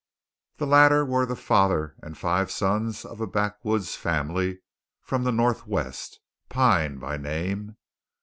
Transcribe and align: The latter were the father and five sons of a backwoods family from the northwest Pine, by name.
The 0.57 0.65
latter 0.65 1.05
were 1.05 1.27
the 1.27 1.35
father 1.35 1.93
and 2.01 2.17
five 2.17 2.49
sons 2.49 3.05
of 3.05 3.21
a 3.21 3.27
backwoods 3.27 3.95
family 3.95 4.61
from 5.03 5.25
the 5.25 5.31
northwest 5.31 6.19
Pine, 6.49 6.97
by 6.97 7.17
name. 7.17 7.77